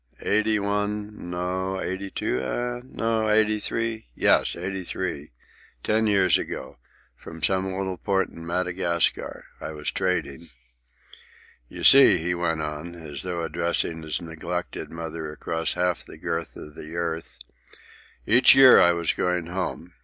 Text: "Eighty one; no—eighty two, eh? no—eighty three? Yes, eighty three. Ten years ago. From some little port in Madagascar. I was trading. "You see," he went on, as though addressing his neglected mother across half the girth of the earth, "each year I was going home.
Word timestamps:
"Eighty 0.23 0.57
one; 0.57 1.29
no—eighty 1.29 2.09
two, 2.09 2.41
eh? 2.41 2.81
no—eighty 2.83 3.59
three? 3.59 4.07
Yes, 4.15 4.55
eighty 4.55 4.83
three. 4.83 5.31
Ten 5.83 6.07
years 6.07 6.39
ago. 6.39 6.79
From 7.15 7.43
some 7.43 7.65
little 7.67 7.97
port 7.97 8.29
in 8.29 8.43
Madagascar. 8.43 9.45
I 9.59 9.73
was 9.73 9.91
trading. 9.91 10.49
"You 11.69 11.83
see," 11.83 12.17
he 12.17 12.33
went 12.33 12.63
on, 12.63 12.95
as 12.95 13.21
though 13.21 13.43
addressing 13.43 14.01
his 14.01 14.19
neglected 14.23 14.89
mother 14.91 15.31
across 15.31 15.73
half 15.73 16.03
the 16.03 16.17
girth 16.17 16.55
of 16.55 16.73
the 16.73 16.95
earth, 16.95 17.37
"each 18.25 18.55
year 18.55 18.79
I 18.79 18.93
was 18.93 19.11
going 19.11 19.45
home. 19.45 19.93